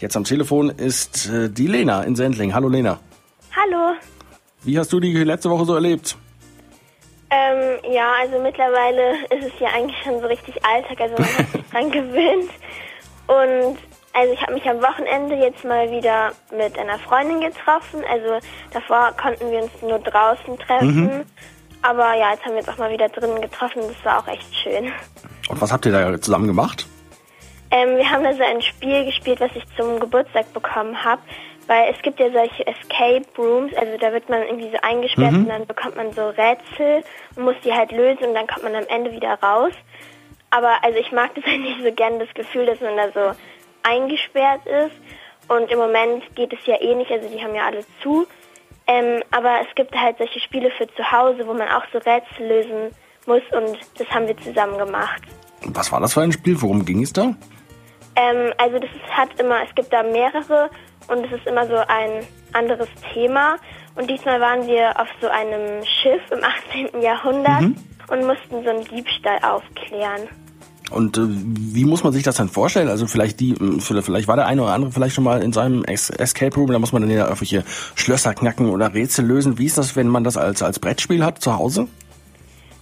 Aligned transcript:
Jetzt 0.00 0.16
am 0.16 0.24
Telefon 0.24 0.70
ist 0.70 1.28
äh, 1.28 1.50
die 1.50 1.66
Lena 1.66 2.02
in 2.04 2.16
Sendling. 2.16 2.54
Hallo 2.54 2.68
Lena. 2.68 2.98
Hallo. 3.54 3.96
Wie 4.62 4.78
hast 4.78 4.90
du 4.94 4.98
die 4.98 5.12
letzte 5.12 5.50
Woche 5.50 5.66
so 5.66 5.74
erlebt? 5.74 6.16
Ähm, 7.28 7.78
ja, 7.92 8.10
also 8.22 8.40
mittlerweile 8.40 9.26
ist 9.26 9.52
es 9.52 9.60
ja 9.60 9.68
eigentlich 9.68 10.02
schon 10.02 10.18
so 10.20 10.26
richtig 10.26 10.54
Alltag, 10.64 11.02
also 11.02 11.14
man 11.18 11.38
hat 11.38 11.52
sich 11.52 11.62
dran 11.70 11.90
gewöhnt. 11.90 12.50
Und 13.26 13.76
also 14.14 14.32
ich 14.32 14.40
habe 14.40 14.54
mich 14.54 14.64
am 14.64 14.78
Wochenende 14.78 15.36
jetzt 15.36 15.64
mal 15.64 15.90
wieder 15.90 16.32
mit 16.50 16.78
einer 16.78 16.98
Freundin 16.98 17.40
getroffen. 17.40 18.02
Also 18.10 18.44
davor 18.72 19.12
konnten 19.20 19.50
wir 19.50 19.62
uns 19.62 19.72
nur 19.82 19.98
draußen 19.98 20.58
treffen. 20.60 21.26
Aber 21.82 22.14
ja, 22.14 22.32
jetzt 22.32 22.44
haben 22.46 22.52
wir 22.52 22.60
uns 22.60 22.68
auch 22.68 22.78
mal 22.78 22.90
wieder 22.90 23.10
drinnen 23.10 23.40
getroffen. 23.42 23.82
Das 23.86 24.04
war 24.04 24.18
auch 24.20 24.28
echt 24.28 24.48
schön. 24.62 24.90
Und 25.50 25.60
was 25.60 25.70
habt 25.70 25.84
ihr 25.84 25.92
da 25.92 26.20
zusammen 26.20 26.46
gemacht? 26.46 26.86
Ähm, 27.70 27.96
wir 27.96 28.10
haben 28.10 28.24
da 28.24 28.32
so 28.34 28.42
ein 28.42 28.62
Spiel 28.62 29.04
gespielt, 29.04 29.40
was 29.40 29.50
ich 29.54 29.64
zum 29.76 30.00
Geburtstag 30.00 30.52
bekommen 30.52 31.04
habe. 31.04 31.22
Weil 31.66 31.92
es 31.94 32.02
gibt 32.02 32.18
ja 32.18 32.30
solche 32.32 32.66
Escape 32.66 33.24
Rooms, 33.38 33.72
also 33.74 33.96
da 33.96 34.12
wird 34.12 34.28
man 34.28 34.42
irgendwie 34.42 34.70
so 34.72 34.78
eingesperrt 34.82 35.34
und 35.34 35.48
dann 35.48 35.66
bekommt 35.66 35.94
man 35.94 36.12
so 36.12 36.30
Rätsel 36.30 37.04
und 37.36 37.44
muss 37.44 37.54
die 37.64 37.72
halt 37.72 37.92
lösen 37.92 38.24
und 38.24 38.34
dann 38.34 38.48
kommt 38.48 38.64
man 38.64 38.74
am 38.74 38.86
Ende 38.88 39.12
wieder 39.12 39.34
raus. 39.34 39.72
Aber 40.50 40.82
also 40.82 40.98
ich 40.98 41.12
mag 41.12 41.32
das 41.36 41.44
eigentlich 41.46 41.76
so 41.80 41.92
gern, 41.92 42.18
das 42.18 42.32
Gefühl, 42.34 42.66
dass 42.66 42.80
man 42.80 42.96
da 42.96 43.12
so 43.12 43.36
eingesperrt 43.84 44.66
ist. 44.66 44.96
Und 45.46 45.70
im 45.70 45.78
Moment 45.78 46.34
geht 46.34 46.52
es 46.52 46.66
ja 46.66 46.80
eh 46.80 46.94
nicht, 46.94 47.10
also 47.10 47.28
die 47.28 47.40
haben 47.42 47.54
ja 47.54 47.66
alle 47.66 47.84
zu. 48.02 48.26
Ähm, 48.88 49.22
aber 49.30 49.60
es 49.60 49.72
gibt 49.76 49.94
halt 49.94 50.18
solche 50.18 50.40
Spiele 50.40 50.72
für 50.72 50.92
zu 50.94 51.12
Hause, 51.12 51.46
wo 51.46 51.54
man 51.54 51.68
auch 51.68 51.84
so 51.92 51.98
Rätsel 51.98 52.48
lösen 52.48 52.94
muss 53.26 53.42
und 53.52 53.78
das 53.96 54.08
haben 54.10 54.26
wir 54.26 54.36
zusammen 54.38 54.76
gemacht. 54.78 55.22
Was 55.66 55.92
war 55.92 56.00
das 56.00 56.14
für 56.14 56.22
ein 56.22 56.32
Spiel? 56.32 56.60
Worum 56.60 56.84
ging 56.84 57.02
es 57.02 57.12
da? 57.12 57.34
Ähm, 58.16 58.52
also 58.58 58.78
das 58.78 58.90
ist, 58.90 59.10
hat 59.16 59.28
immer, 59.40 59.56
es 59.68 59.74
gibt 59.74 59.92
da 59.92 60.02
mehrere 60.02 60.70
und 61.08 61.24
es 61.26 61.32
ist 61.32 61.46
immer 61.46 61.66
so 61.66 61.76
ein 61.76 62.24
anderes 62.52 62.88
Thema. 63.12 63.56
Und 63.96 64.08
diesmal 64.10 64.40
waren 64.40 64.66
wir 64.66 64.98
auf 65.00 65.08
so 65.20 65.28
einem 65.28 65.84
Schiff 65.84 66.22
im 66.30 66.38
18. 66.92 67.02
Jahrhundert 67.02 67.62
und 68.08 68.26
mussten 68.26 68.62
so 68.64 68.70
einen 68.70 68.84
Diebstahl 68.84 69.38
aufklären. 69.42 70.28
Und 70.90 71.16
äh, 71.18 71.20
wie 71.24 71.84
muss 71.84 72.02
man 72.02 72.12
sich 72.12 72.24
das 72.24 72.34
dann 72.36 72.48
vorstellen? 72.48 72.88
Also 72.88 73.06
vielleicht 73.06 73.38
die, 73.38 73.54
mh, 73.58 73.80
vielleicht 73.80 74.26
war 74.26 74.34
der 74.34 74.46
eine 74.46 74.60
oder 74.62 74.72
andere 74.72 74.90
vielleicht 74.90 75.14
schon 75.14 75.22
mal 75.22 75.40
in 75.40 75.52
seinem 75.52 75.84
Es- 75.84 76.10
Escape 76.10 76.54
Room, 76.56 76.72
da 76.72 76.80
muss 76.80 76.92
man 76.92 77.02
dann 77.02 77.10
ja 77.12 77.24
irgendwelche 77.24 77.62
Schlösser 77.94 78.34
knacken 78.34 78.68
oder 78.70 78.92
Rätsel 78.92 79.24
lösen. 79.24 79.56
Wie 79.58 79.66
ist 79.66 79.78
das, 79.78 79.94
wenn 79.94 80.08
man 80.08 80.24
das 80.24 80.36
als, 80.36 80.62
als 80.64 80.80
Brettspiel 80.80 81.24
hat 81.24 81.40
zu 81.40 81.56
Hause? 81.56 81.86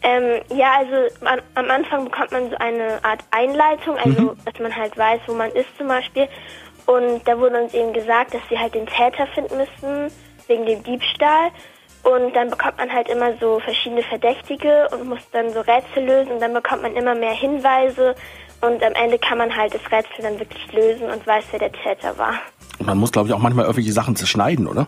Ähm, 0.03 0.43
ja, 0.55 0.79
also 0.79 1.15
an, 1.25 1.41
am 1.55 1.71
Anfang 1.71 2.05
bekommt 2.05 2.33
man 2.33 2.51
so 2.51 2.57
eine 2.57 3.03
Art 3.05 3.25
Einleitung, 3.31 3.97
also 3.99 4.37
dass 4.45 4.59
man 4.61 4.75
halt 4.75 4.97
weiß, 4.97 5.21
wo 5.27 5.35
man 5.35 5.51
ist 5.51 5.69
zum 5.77 5.89
Beispiel. 5.89 6.29
Und 6.87 7.27
da 7.27 7.39
wurde 7.39 7.63
uns 7.63 7.75
eben 7.75 7.93
gesagt, 7.93 8.35
dass 8.35 8.43
wir 8.49 8.61
halt 8.61 8.75
den 8.75 8.87
Täter 8.87 9.27
finden 9.35 9.57
müssen, 9.57 10.13
wegen 10.47 10.67
dem 10.67 10.83
Diebstahl. 10.83 11.51
Und 12.05 12.35
dann 12.35 12.49
bekommt 12.49 12.79
man 12.79 12.93
halt 12.93 13.09
immer 13.09 13.37
so 13.39 13.59
verschiedene 13.61 14.03
Verdächtige 14.03 14.89
und 14.93 15.09
muss 15.09 15.21
dann 15.33 15.51
so 15.51 15.61
Rätsel 15.61 16.05
lösen 16.05 16.33
und 16.33 16.41
dann 16.41 16.55
bekommt 16.55 16.83
man 16.83 16.97
immer 16.97 17.15
mehr 17.15 17.35
Hinweise 17.35 18.15
und 18.61 18.83
am 18.83 18.93
Ende 18.95 19.19
kann 19.19 19.39
man 19.39 19.55
halt 19.55 19.75
das 19.75 19.83
Rätsel 19.93 20.23
dann 20.23 20.39
wirklich 20.39 20.73
lösen 20.73 21.11
und 21.11 21.27
weiß, 21.27 21.45
wer 21.51 21.59
der 21.59 21.73
Täter 21.73 22.17
war. 22.19 22.35
Und 22.79 22.87
man 22.87 22.99
muss, 22.99 23.13
glaube 23.13 23.29
ich, 23.29 23.35
auch 23.35 23.39
manchmal 23.39 23.65
irgendwelche 23.67 23.93
Sachen 23.93 24.17
zerschneiden, 24.17 24.67
oder? 24.67 24.87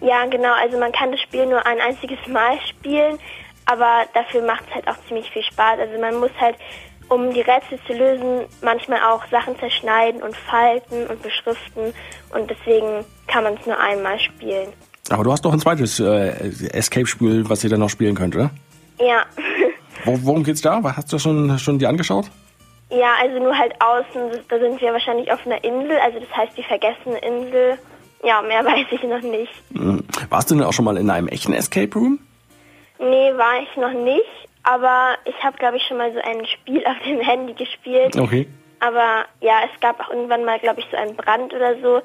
Ja, 0.00 0.26
genau. 0.26 0.52
Also 0.54 0.78
man 0.78 0.92
kann 0.92 1.10
das 1.10 1.20
Spiel 1.20 1.46
nur 1.46 1.64
ein 1.66 1.80
einziges 1.80 2.18
Mal 2.26 2.58
spielen, 2.68 3.18
aber 3.68 4.06
dafür 4.14 4.42
macht 4.42 4.64
es 4.68 4.74
halt 4.74 4.88
auch 4.88 4.96
ziemlich 5.06 5.30
viel 5.30 5.42
Spaß. 5.42 5.78
Also 5.78 6.00
man 6.00 6.18
muss 6.18 6.30
halt, 6.40 6.56
um 7.08 7.32
die 7.32 7.40
Rätsel 7.40 7.78
zu 7.86 7.92
lösen, 7.92 8.46
manchmal 8.62 9.00
auch 9.02 9.22
Sachen 9.30 9.58
zerschneiden 9.58 10.22
und 10.22 10.34
falten 10.36 11.06
und 11.06 11.22
beschriften 11.22 11.92
und 12.34 12.50
deswegen 12.50 13.04
kann 13.26 13.44
man 13.44 13.54
es 13.54 13.66
nur 13.66 13.78
einmal 13.78 14.18
spielen. 14.18 14.72
Aber 15.10 15.24
du 15.24 15.32
hast 15.32 15.44
doch 15.44 15.52
ein 15.52 15.60
zweites 15.60 16.00
äh, 16.00 16.30
Escape-Spiel, 16.72 17.48
was 17.48 17.62
ihr 17.64 17.70
dann 17.70 17.80
noch 17.80 17.90
spielen 17.90 18.14
könnt, 18.14 18.34
oder? 18.36 18.50
Ja. 18.98 19.24
Wo, 20.04 20.18
worum 20.22 20.44
geht's 20.44 20.62
da? 20.62 20.82
Hast 20.82 21.12
du 21.12 21.18
schon, 21.18 21.58
schon 21.58 21.78
dir 21.78 21.88
angeschaut? 21.88 22.30
ja, 22.90 23.12
also 23.20 23.38
nur 23.38 23.56
halt 23.56 23.74
außen, 23.80 24.40
da 24.48 24.58
sind 24.58 24.80
wir 24.80 24.92
wahrscheinlich 24.92 25.30
auf 25.30 25.44
einer 25.44 25.62
Insel, 25.62 25.98
also 25.98 26.20
das 26.20 26.36
heißt 26.36 26.56
die 26.56 26.62
vergessene 26.62 27.18
Insel. 27.18 27.78
Ja, 28.24 28.42
mehr 28.42 28.64
weiß 28.64 28.86
ich 28.90 29.02
noch 29.02 29.20
nicht. 29.20 29.52
Hm. 29.74 30.04
Warst 30.30 30.50
du 30.50 30.54
denn 30.54 30.64
auch 30.64 30.72
schon 30.72 30.84
mal 30.84 30.96
in 30.96 31.10
einem 31.10 31.28
echten 31.28 31.52
Escape 31.52 31.92
Room? 31.94 32.18
Nee, 32.98 33.32
war 33.36 33.62
ich 33.62 33.76
noch 33.76 33.92
nicht, 33.92 34.48
aber 34.62 35.16
ich 35.24 35.42
habe, 35.42 35.56
glaube 35.56 35.76
ich, 35.76 35.82
schon 35.84 35.98
mal 35.98 36.12
so 36.12 36.20
ein 36.20 36.46
Spiel 36.46 36.84
auf 36.86 36.98
dem 37.04 37.20
Handy 37.20 37.54
gespielt. 37.54 38.16
Okay. 38.18 38.46
Aber 38.80 39.24
ja, 39.40 39.60
es 39.64 39.80
gab 39.80 40.00
auch 40.00 40.10
irgendwann 40.10 40.44
mal, 40.44 40.58
glaube 40.58 40.80
ich, 40.80 40.86
so 40.90 40.96
einen 40.96 41.16
Brand 41.16 41.52
oder 41.52 41.74
so. 41.80 42.02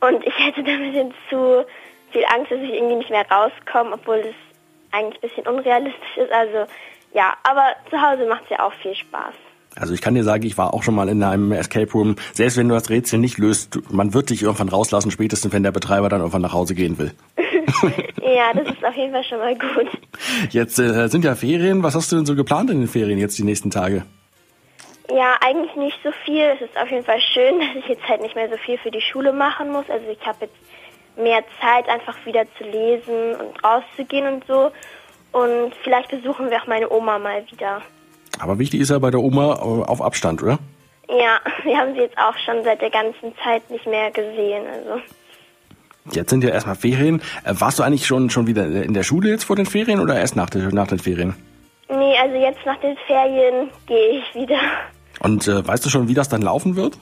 Und 0.00 0.26
ich 0.26 0.34
hätte 0.38 0.62
da 0.62 0.72
ein 0.72 0.92
bisschen 0.92 1.14
zu 1.30 1.64
viel 2.12 2.24
Angst, 2.34 2.50
dass 2.50 2.60
ich 2.60 2.72
irgendwie 2.72 2.96
nicht 2.96 3.10
mehr 3.10 3.26
rauskomme, 3.30 3.94
obwohl 3.94 4.22
das 4.22 4.34
eigentlich 4.92 5.22
ein 5.22 5.28
bisschen 5.28 5.46
unrealistisch 5.46 6.16
ist. 6.16 6.32
Also 6.32 6.66
ja, 7.12 7.34
aber 7.44 7.74
zu 7.90 8.00
Hause 8.00 8.26
macht 8.26 8.44
es 8.44 8.50
ja 8.50 8.66
auch 8.66 8.72
viel 8.74 8.94
Spaß. 8.94 9.34
Also 9.78 9.92
ich 9.92 10.00
kann 10.00 10.14
dir 10.14 10.24
sagen, 10.24 10.44
ich 10.44 10.56
war 10.56 10.72
auch 10.72 10.82
schon 10.82 10.94
mal 10.94 11.08
in 11.08 11.22
einem 11.22 11.52
Escape 11.52 11.90
Room. 11.92 12.16
Selbst 12.32 12.56
wenn 12.56 12.68
du 12.68 12.74
das 12.74 12.88
Rätsel 12.88 13.18
nicht 13.18 13.36
löst, 13.36 13.78
man 13.90 14.14
wird 14.14 14.30
dich 14.30 14.42
irgendwann 14.42 14.70
rauslassen, 14.70 15.10
spätestens 15.10 15.52
wenn 15.52 15.62
der 15.62 15.72
Betreiber 15.72 16.08
dann 16.08 16.20
irgendwann 16.20 16.42
nach 16.42 16.54
Hause 16.54 16.74
gehen 16.74 16.98
will. 16.98 17.12
Ja, 18.22 18.52
das 18.52 18.74
ist 18.74 18.84
auf 18.84 18.94
jeden 18.94 19.12
Fall 19.12 19.24
schon 19.24 19.38
mal 19.38 19.54
gut. 19.54 19.88
Jetzt 20.50 20.78
äh, 20.78 21.08
sind 21.08 21.24
ja 21.24 21.34
Ferien. 21.34 21.82
Was 21.82 21.94
hast 21.94 22.10
du 22.10 22.16
denn 22.16 22.26
so 22.26 22.34
geplant 22.34 22.70
in 22.70 22.80
den 22.80 22.88
Ferien 22.88 23.18
jetzt 23.18 23.38
die 23.38 23.44
nächsten 23.44 23.70
Tage? 23.70 24.04
Ja, 25.08 25.36
eigentlich 25.40 25.74
nicht 25.76 25.98
so 26.02 26.10
viel. 26.24 26.42
Es 26.42 26.60
ist 26.60 26.76
auf 26.76 26.90
jeden 26.90 27.04
Fall 27.04 27.20
schön, 27.20 27.60
dass 27.60 27.76
ich 27.76 27.88
jetzt 27.88 28.08
halt 28.08 28.22
nicht 28.22 28.34
mehr 28.34 28.48
so 28.48 28.56
viel 28.56 28.78
für 28.78 28.90
die 28.90 29.00
Schule 29.00 29.32
machen 29.32 29.70
muss. 29.70 29.88
Also 29.88 30.06
ich 30.10 30.26
habe 30.26 30.38
jetzt 30.40 30.56
mehr 31.16 31.42
Zeit, 31.60 31.88
einfach 31.88 32.16
wieder 32.26 32.44
zu 32.58 32.64
lesen 32.64 33.34
und 33.36 33.64
rauszugehen 33.64 34.26
und 34.26 34.46
so. 34.46 34.70
Und 35.32 35.74
vielleicht 35.82 36.10
besuchen 36.10 36.50
wir 36.50 36.62
auch 36.62 36.66
meine 36.66 36.90
Oma 36.90 37.18
mal 37.18 37.44
wieder. 37.50 37.82
Aber 38.38 38.58
wichtig 38.58 38.80
ist 38.80 38.90
ja 38.90 38.98
bei 38.98 39.10
der 39.10 39.20
Oma 39.20 39.54
äh, 39.54 39.84
auf 39.84 40.02
Abstand, 40.02 40.42
oder? 40.42 40.58
Ja, 41.08 41.40
wir 41.62 41.76
haben 41.78 41.94
sie 41.94 42.00
jetzt 42.00 42.18
auch 42.18 42.36
schon 42.38 42.64
seit 42.64 42.80
der 42.80 42.90
ganzen 42.90 43.34
Zeit 43.42 43.68
nicht 43.70 43.86
mehr 43.86 44.10
gesehen. 44.10 44.64
Also 44.66 45.00
Jetzt 46.12 46.30
sind 46.30 46.44
ja 46.44 46.50
erstmal 46.50 46.76
Ferien. 46.76 47.20
Äh, 47.44 47.54
warst 47.58 47.78
du 47.78 47.82
eigentlich 47.82 48.06
schon 48.06 48.30
schon 48.30 48.46
wieder 48.46 48.66
in 48.66 48.94
der 48.94 49.02
Schule 49.02 49.30
jetzt 49.30 49.44
vor 49.44 49.56
den 49.56 49.66
Ferien 49.66 50.00
oder 50.00 50.18
erst 50.18 50.36
nach, 50.36 50.50
der, 50.50 50.72
nach 50.72 50.86
den 50.86 50.98
Ferien? 50.98 51.34
nee, 51.88 52.18
also 52.18 52.36
jetzt 52.36 52.64
nach 52.64 52.78
den 52.80 52.96
Ferien 53.06 53.70
gehe 53.86 54.20
ich 54.20 54.34
wieder. 54.34 54.58
Und 55.20 55.46
äh, 55.48 55.66
weißt 55.66 55.84
du 55.84 55.88
schon, 55.88 56.08
wie 56.08 56.14
das 56.14 56.28
dann 56.28 56.42
laufen 56.42 56.76
wird? 56.76 56.98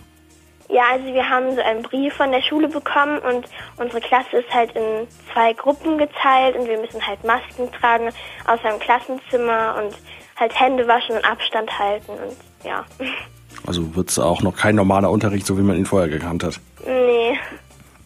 Ja, 0.69 0.83
also 0.93 1.05
wir 1.07 1.29
haben 1.29 1.55
so 1.55 1.61
einen 1.61 1.83
Brief 1.83 2.15
von 2.15 2.33
der 2.33 2.43
Schule 2.43 2.69
bekommen 2.69 3.19
und 3.19 3.47
unsere 3.77 4.01
Klasse 4.01 4.39
ist 4.39 4.53
halt 4.53 4.73
in 4.75 5.07
zwei 5.33 5.53
Gruppen 5.53 5.99
geteilt 5.99 6.57
und 6.57 6.67
wir 6.67 6.79
müssen 6.79 7.07
halt 7.07 7.23
Masken 7.25 7.71
tragen 7.73 8.09
außer 8.47 8.73
im 8.73 8.81
Klassenzimmer 8.81 9.77
und 9.83 9.95
halt 10.37 10.59
Hände 10.59 10.89
waschen 10.89 11.17
und 11.17 11.25
Abstand 11.25 11.79
halten 11.79 12.13
und 12.13 12.37
ja. 12.67 12.85
Also 13.67 13.95
wird 13.95 14.11
es 14.11 14.19
auch 14.19 14.43
noch 14.43 14.57
kein 14.57 14.75
normaler 14.75 15.11
Unterricht, 15.11 15.47
so 15.47 15.57
wie 15.57 15.63
man 15.63 15.77
ihn 15.77 15.87
vorher 15.87 16.09
gekannt 16.09 16.45
hat. 16.45 16.61
nee. 16.85 17.39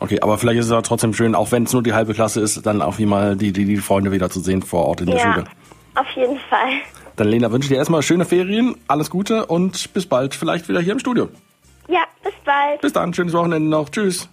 Okay, 0.00 0.20
aber 0.20 0.38
vielleicht 0.38 0.60
ist 0.60 0.66
es 0.66 0.72
auch 0.72 0.82
trotzdem 0.82 1.12
schön, 1.12 1.34
auch 1.34 1.50
wenn 1.50 1.64
es 1.64 1.72
nur 1.72 1.82
die 1.82 1.92
halbe 1.92 2.14
Klasse 2.14 2.41
ist, 2.41 2.64
dann 2.66 2.82
auch 2.82 2.98
wie 2.98 3.06
mal 3.06 3.36
die, 3.36 3.53
die, 3.53 3.64
die 3.64 3.78
Freunde 3.78 4.12
wieder 4.12 4.31
zu 4.31 4.41
sehen 4.41 4.62
vor 4.62 4.86
Ort 4.86 5.00
in 5.00 5.06
der 5.09 5.16
Ja, 5.16 5.32
Schule. 5.32 5.44
auf 5.97 6.06
jeden 6.14 6.38
Fall. 6.48 6.69
Dann 7.16 7.28
Lena, 7.28 7.50
wünsche 7.50 7.66
ich 7.66 7.70
dir 7.70 7.78
erstmal 7.78 8.03
schöne 8.03 8.25
Ferien, 8.25 8.76
alles 8.86 9.10
Gute 9.10 9.47
und 9.47 9.92
bis 9.92 10.06
bald, 10.06 10.36
vielleicht 10.36 10.69
wieder 10.69 10.81
hier 10.81 10.92
im 10.92 11.00
Studio. 11.00 11.28
Ja, 11.88 12.04
bis 12.22 12.32
bald. 12.44 12.81
Bis 12.81 12.92
dann, 12.92 13.12
schönes 13.12 13.32
Wochenende 13.32 13.69
noch. 13.69 13.88
Tschüss. 13.88 14.28